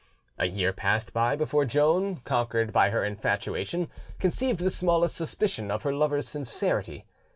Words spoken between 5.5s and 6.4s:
of her lover's